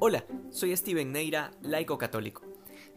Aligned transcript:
Hola, 0.00 0.24
soy 0.50 0.76
Steven 0.76 1.10
Neira, 1.10 1.50
laico 1.60 1.98
católico. 1.98 2.42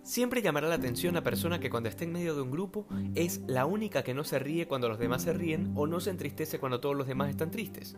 Siempre 0.04 0.44
llamará 0.44 0.68
la 0.68 0.76
atención 0.76 1.18
a 1.18 1.24
persona 1.24 1.60
que 1.60 1.72
cuando 1.72 1.90
está 1.90 2.04
en 2.04 2.12
medio 2.12 2.36
de 2.36 2.44
un 2.44 2.52
grupo 2.52 2.86
es 3.16 3.42
la 3.48 3.66
única 3.66 4.04
que 4.04 4.14
no 4.14 4.24
se 4.24 4.38
ríe 4.38 4.68
cuando 4.68 4.88
los 4.88 5.00
demás 5.00 5.24
se 5.24 5.34
ríen 5.34 5.72
o 5.74 5.88
no 5.88 6.00
se 6.00 6.12
entristece 6.12 6.60
cuando 6.60 6.80
todos 6.80 6.96
los 6.96 7.08
demás 7.08 7.32
están 7.32 7.50
tristes. 7.50 7.96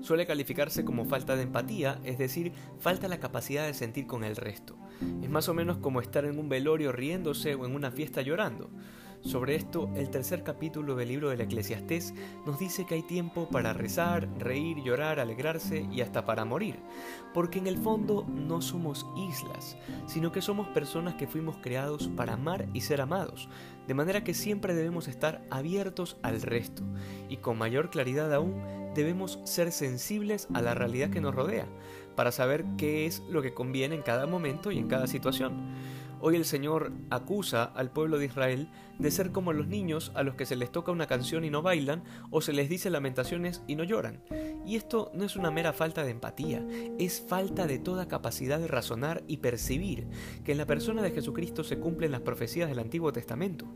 Suele 0.00 0.26
calificarse 0.26 0.84
como 0.84 1.04
falta 1.04 1.36
de 1.36 1.44
empatía, 1.44 2.00
es 2.02 2.18
decir, 2.18 2.52
falta 2.80 3.06
la 3.06 3.20
capacidad 3.20 3.66
de 3.66 3.74
sentir 3.74 4.08
con 4.08 4.24
el 4.24 4.34
resto. 4.34 4.76
Es 5.22 5.30
más 5.30 5.48
o 5.48 5.54
menos 5.54 5.78
como 5.78 6.00
estar 6.00 6.24
en 6.24 6.36
un 6.36 6.48
velorio 6.48 6.90
riéndose 6.90 7.54
o 7.54 7.66
en 7.66 7.74
una 7.76 7.92
fiesta 7.92 8.20
llorando. 8.20 8.68
Sobre 9.22 9.54
esto, 9.54 9.90
el 9.96 10.08
tercer 10.08 10.42
capítulo 10.42 10.96
del 10.96 11.08
libro 11.08 11.28
del 11.28 11.42
Eclesiastés 11.42 12.14
nos 12.46 12.58
dice 12.58 12.86
que 12.86 12.94
hay 12.94 13.02
tiempo 13.02 13.48
para 13.50 13.74
rezar, 13.74 14.26
reír, 14.38 14.78
llorar, 14.82 15.20
alegrarse 15.20 15.86
y 15.92 16.00
hasta 16.00 16.24
para 16.24 16.46
morir, 16.46 16.80
porque 17.34 17.58
en 17.58 17.66
el 17.66 17.76
fondo 17.76 18.26
no 18.26 18.62
somos 18.62 19.06
islas, 19.16 19.76
sino 20.06 20.32
que 20.32 20.40
somos 20.40 20.68
personas 20.68 21.16
que 21.16 21.26
fuimos 21.26 21.58
creados 21.58 22.08
para 22.16 22.32
amar 22.32 22.66
y 22.72 22.80
ser 22.80 23.02
amados, 23.02 23.48
de 23.90 23.94
manera 23.94 24.22
que 24.22 24.34
siempre 24.34 24.72
debemos 24.76 25.08
estar 25.08 25.42
abiertos 25.50 26.16
al 26.22 26.42
resto, 26.42 26.84
y 27.28 27.38
con 27.38 27.58
mayor 27.58 27.90
claridad 27.90 28.32
aún 28.32 28.54
debemos 28.94 29.40
ser 29.42 29.72
sensibles 29.72 30.46
a 30.54 30.62
la 30.62 30.74
realidad 30.74 31.10
que 31.10 31.20
nos 31.20 31.34
rodea, 31.34 31.66
para 32.14 32.30
saber 32.30 32.64
qué 32.78 33.06
es 33.06 33.18
lo 33.28 33.42
que 33.42 33.52
conviene 33.52 33.96
en 33.96 34.02
cada 34.02 34.28
momento 34.28 34.70
y 34.70 34.78
en 34.78 34.86
cada 34.86 35.08
situación. 35.08 35.74
Hoy 36.22 36.36
el 36.36 36.44
Señor 36.44 36.92
acusa 37.08 37.64
al 37.64 37.90
pueblo 37.90 38.18
de 38.18 38.26
Israel 38.26 38.68
de 38.98 39.10
ser 39.10 39.32
como 39.32 39.54
los 39.54 39.66
niños 39.66 40.12
a 40.14 40.22
los 40.22 40.34
que 40.34 40.44
se 40.44 40.54
les 40.54 40.70
toca 40.70 40.92
una 40.92 41.06
canción 41.06 41.44
y 41.46 41.50
no 41.50 41.62
bailan, 41.62 42.04
o 42.30 42.42
se 42.42 42.52
les 42.52 42.68
dice 42.68 42.90
lamentaciones 42.90 43.62
y 43.66 43.74
no 43.74 43.84
lloran. 43.84 44.22
Y 44.66 44.76
esto 44.76 45.10
no 45.14 45.24
es 45.24 45.36
una 45.36 45.50
mera 45.50 45.72
falta 45.72 46.04
de 46.04 46.10
empatía, 46.10 46.62
es 46.98 47.24
falta 47.26 47.66
de 47.66 47.78
toda 47.78 48.06
capacidad 48.06 48.60
de 48.60 48.68
razonar 48.68 49.24
y 49.26 49.38
percibir 49.38 50.08
que 50.44 50.52
en 50.52 50.58
la 50.58 50.66
persona 50.66 51.00
de 51.00 51.12
Jesucristo 51.12 51.64
se 51.64 51.78
cumplen 51.78 52.12
las 52.12 52.20
profecías 52.20 52.68
del 52.68 52.80
Antiguo 52.80 53.14
Testamento. 53.14 53.66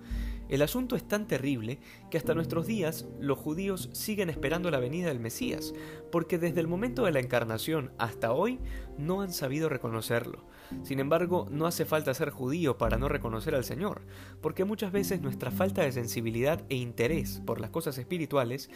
El 0.49 0.61
asunto 0.61 0.95
es 0.95 1.03
tan 1.09 1.27
terrible 1.27 1.79
que 2.11 2.19
hasta 2.19 2.35
nuestros 2.35 2.67
días 2.67 3.07
los 3.19 3.39
judíos 3.39 3.89
siguen 3.93 4.29
esperando 4.29 4.71
la 4.71 4.79
venida 4.79 5.09
del 5.09 5.19
Mesías, 5.19 5.73
porque 6.13 6.39
desde 6.39 6.61
el 6.61 6.69
momento 6.69 7.05
de 7.05 7.13
la 7.13 7.21
encarnación 7.21 7.93
hasta 7.99 8.33
hoy 8.33 8.61
no 8.99 9.23
han 9.23 9.33
sabido 9.33 9.69
reconocerlo. 9.69 10.45
Sin 10.83 11.01
embargo, 11.01 11.47
no 11.51 11.67
hace 11.67 11.85
falta 11.85 12.13
ser 12.13 12.31
judío 12.31 12.77
para 12.77 12.99
no 12.99 13.09
reconocer 13.09 13.55
al 13.55 13.65
Señor, 13.65 14.03
porque 14.43 14.65
muchas 14.65 14.93
veces 14.93 15.23
nuestra 15.23 15.51
falta 15.51 15.83
de 15.83 15.93
sensibilidad 15.93 16.63
e 16.69 16.77
interés 16.77 17.41
por 17.47 17.61
las 17.61 17.71
cosas 17.71 17.97
espirituales 17.97 18.71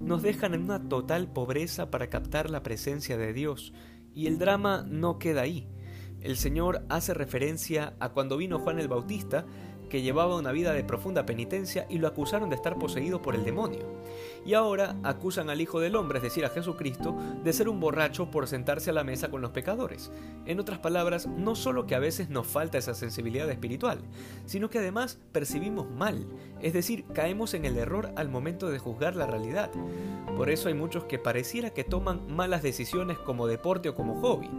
nos 0.00 0.22
dejan 0.22 0.54
en 0.54 0.62
una 0.62 0.88
total 0.88 1.32
pobreza 1.32 1.90
para 1.90 2.10
captar 2.10 2.50
la 2.50 2.62
presencia 2.62 3.16
de 3.16 3.32
Dios, 3.32 3.72
y 4.14 4.26
el 4.26 4.38
drama 4.38 4.84
no 4.88 5.18
queda 5.18 5.42
ahí. 5.42 5.66
El 6.20 6.36
Señor 6.36 6.84
hace 6.88 7.12
referencia 7.12 7.94
a 8.00 8.10
cuando 8.10 8.38
vino 8.38 8.58
Juan 8.58 8.78
el 8.78 8.88
Bautista 8.88 9.44
que 9.88 10.02
llevaba 10.02 10.36
una 10.36 10.52
vida 10.52 10.72
de 10.72 10.84
profunda 10.84 11.26
penitencia 11.26 11.86
y 11.88 11.98
lo 11.98 12.08
acusaron 12.08 12.50
de 12.50 12.56
estar 12.56 12.78
poseído 12.78 13.22
por 13.22 13.34
el 13.34 13.44
demonio. 13.44 13.86
Y 14.44 14.54
ahora 14.54 14.96
acusan 15.02 15.50
al 15.50 15.60
Hijo 15.60 15.80
del 15.80 15.96
Hombre, 15.96 16.18
es 16.18 16.24
decir, 16.24 16.44
a 16.44 16.50
Jesucristo, 16.50 17.16
de 17.42 17.52
ser 17.52 17.68
un 17.68 17.80
borracho 17.80 18.30
por 18.30 18.46
sentarse 18.46 18.90
a 18.90 18.92
la 18.92 19.04
mesa 19.04 19.30
con 19.30 19.40
los 19.40 19.52
pecadores. 19.52 20.10
En 20.46 20.60
otras 20.60 20.78
palabras, 20.78 21.26
no 21.26 21.54
solo 21.54 21.86
que 21.86 21.94
a 21.94 22.00
veces 22.00 22.28
nos 22.28 22.46
falta 22.46 22.78
esa 22.78 22.94
sensibilidad 22.94 23.50
espiritual, 23.50 23.98
sino 24.46 24.68
que 24.68 24.78
además 24.78 25.18
percibimos 25.32 25.90
mal, 25.90 26.26
es 26.60 26.72
decir, 26.72 27.04
caemos 27.14 27.54
en 27.54 27.64
el 27.64 27.78
error 27.78 28.12
al 28.16 28.28
momento 28.28 28.70
de 28.70 28.78
juzgar 28.78 29.16
la 29.16 29.26
realidad. 29.26 29.70
Por 30.36 30.50
eso 30.50 30.68
hay 30.68 30.74
muchos 30.74 31.04
que 31.04 31.18
pareciera 31.18 31.70
que 31.70 31.84
toman 31.84 32.26
malas 32.34 32.62
decisiones 32.62 33.18
como 33.18 33.46
deporte 33.46 33.88
o 33.88 33.94
como 33.94 34.20
hobby. 34.20 34.50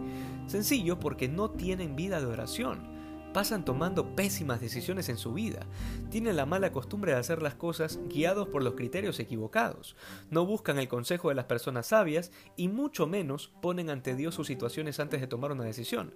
Sencillo 0.46 0.98
porque 0.98 1.28
no 1.28 1.50
tienen 1.50 1.96
vida 1.96 2.20
de 2.20 2.26
oración 2.26 2.95
pasan 3.36 3.66
tomando 3.66 4.16
pésimas 4.16 4.62
decisiones 4.62 5.10
en 5.10 5.18
su 5.18 5.34
vida. 5.34 5.66
Tienen 6.08 6.36
la 6.36 6.46
mala 6.46 6.72
costumbre 6.72 7.12
de 7.12 7.18
hacer 7.18 7.42
las 7.42 7.54
cosas 7.54 8.00
guiados 8.08 8.48
por 8.48 8.62
los 8.62 8.76
criterios 8.76 9.20
equivocados. 9.20 9.94
No 10.30 10.46
buscan 10.46 10.78
el 10.78 10.88
consejo 10.88 11.28
de 11.28 11.34
las 11.34 11.44
personas 11.44 11.88
sabias 11.88 12.32
y 12.56 12.68
mucho 12.68 13.06
menos 13.06 13.52
ponen 13.60 13.90
ante 13.90 14.14
Dios 14.14 14.34
sus 14.34 14.46
situaciones 14.46 15.00
antes 15.00 15.20
de 15.20 15.26
tomar 15.26 15.52
una 15.52 15.64
decisión. 15.64 16.14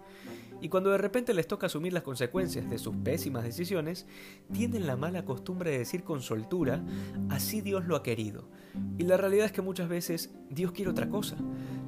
Y 0.63 0.71
cuando 0.71 0.89
de 0.89 0.97
repente 0.97 1.35
les 1.35 1.47
toca 1.47 1.67
asumir 1.67 1.93
las 1.93 2.05
consecuencias 2.05 2.71
de 2.71 2.79
sus 2.79 2.97
pésimas 2.97 3.45
decisiones, 3.45 4.07
tienen 4.51 4.87
la 4.87 4.97
mala 4.97 5.27
costumbre 5.27 5.73
de 5.73 5.79
decir 5.81 6.05
con 6.05 6.23
soltura, 6.23 6.83
así 7.29 7.61
Dios 7.61 7.85
lo 7.85 7.97
ha 7.97 8.03
querido. 8.03 8.49
Y 8.97 9.05
la 9.05 9.19
realidad 9.19 9.45
es 9.45 9.53
que 9.53 9.61
muchas 9.61 9.91
veces 9.91 10.31
Dios 10.49 10.73
quiere 10.73 10.91
otra 10.91 11.11
cosa, 11.11 11.37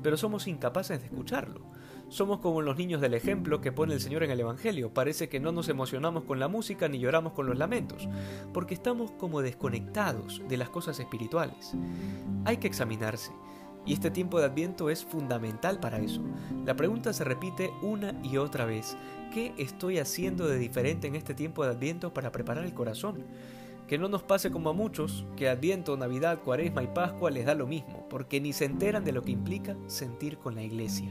pero 0.02 0.18
somos 0.18 0.46
incapaces 0.46 1.00
de 1.00 1.06
escucharlo. 1.06 1.72
Somos 2.12 2.40
como 2.40 2.60
los 2.60 2.76
niños 2.76 3.00
del 3.00 3.14
ejemplo 3.14 3.62
que 3.62 3.72
pone 3.72 3.94
el 3.94 4.00
Señor 4.02 4.22
en 4.22 4.30
el 4.30 4.38
Evangelio. 4.38 4.92
Parece 4.92 5.30
que 5.30 5.40
no 5.40 5.50
nos 5.50 5.70
emocionamos 5.70 6.24
con 6.24 6.38
la 6.38 6.46
música 6.46 6.86
ni 6.86 6.98
lloramos 6.98 7.32
con 7.32 7.46
los 7.46 7.56
lamentos, 7.56 8.06
porque 8.52 8.74
estamos 8.74 9.12
como 9.12 9.40
desconectados 9.40 10.42
de 10.46 10.58
las 10.58 10.68
cosas 10.68 11.00
espirituales. 11.00 11.72
Hay 12.44 12.58
que 12.58 12.66
examinarse. 12.66 13.32
Y 13.86 13.94
este 13.94 14.10
tiempo 14.10 14.38
de 14.38 14.44
Adviento 14.44 14.90
es 14.90 15.06
fundamental 15.06 15.80
para 15.80 16.00
eso. 16.00 16.22
La 16.66 16.76
pregunta 16.76 17.14
se 17.14 17.24
repite 17.24 17.70
una 17.80 18.20
y 18.22 18.36
otra 18.36 18.66
vez. 18.66 18.94
¿Qué 19.32 19.54
estoy 19.56 19.98
haciendo 19.98 20.46
de 20.46 20.58
diferente 20.58 21.06
en 21.06 21.14
este 21.14 21.32
tiempo 21.32 21.64
de 21.64 21.70
Adviento 21.70 22.12
para 22.12 22.30
preparar 22.30 22.66
el 22.66 22.74
corazón? 22.74 23.24
Que 23.88 23.96
no 23.96 24.10
nos 24.10 24.22
pase 24.22 24.50
como 24.50 24.68
a 24.68 24.74
muchos, 24.74 25.24
que 25.34 25.48
Adviento, 25.48 25.96
Navidad, 25.96 26.40
Cuaresma 26.44 26.82
y 26.82 26.88
Pascua 26.88 27.30
les 27.30 27.46
da 27.46 27.54
lo 27.54 27.66
mismo, 27.66 28.06
porque 28.10 28.38
ni 28.38 28.52
se 28.52 28.66
enteran 28.66 29.02
de 29.02 29.12
lo 29.12 29.22
que 29.22 29.32
implica 29.32 29.78
sentir 29.86 30.36
con 30.36 30.54
la 30.54 30.62
iglesia 30.62 31.10